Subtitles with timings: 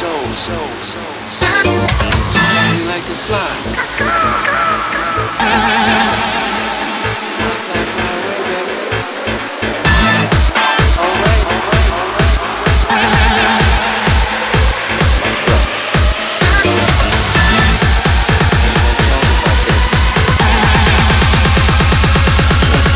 [0.00, 1.04] Soul, Soul, Soul.
[2.74, 3.36] You like to fly?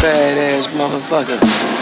[0.01, 1.74] Badass motherfucker.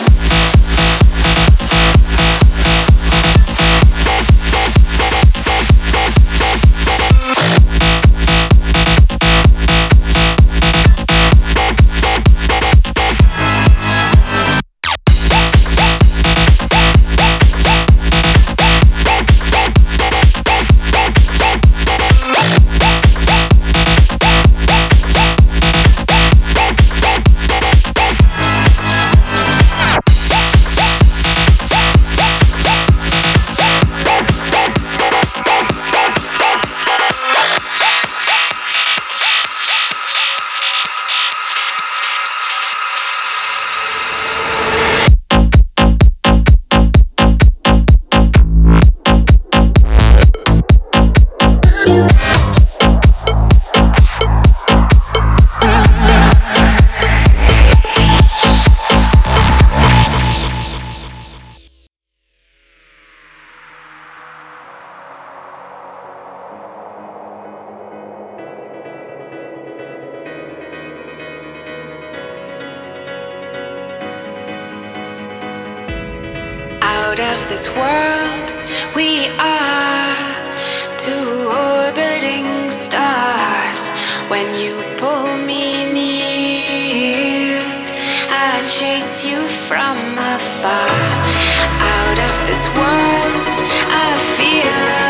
[77.12, 78.55] Out of this world,
[78.96, 80.17] we are
[80.96, 83.90] two orbiting stars.
[84.30, 87.61] When you pull me near,
[88.30, 90.89] I chase you from afar.
[92.01, 93.34] Out of this world,
[93.92, 95.02] I feel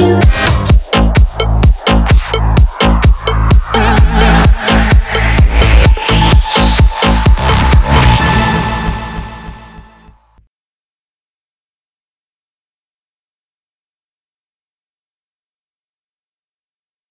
[0.00, 0.47] you.